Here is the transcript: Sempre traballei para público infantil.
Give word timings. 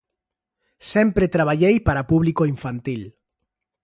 Sempre 0.91 1.31
traballei 1.35 1.75
para 1.87 2.07
público 2.11 2.43
infantil. 2.53 3.01